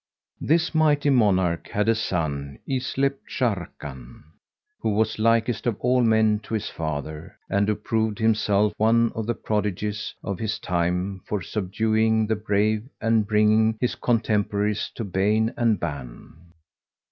[0.39, 4.23] This mighty monarch had a son yclept Sharrkan,[FN#143]
[4.79, 9.27] who was likest of all men to his father and who proved himself one of
[9.27, 15.53] the prodigies of his time for subduing the brave and bringing his contemporaries to bane
[15.55, 16.33] and ban.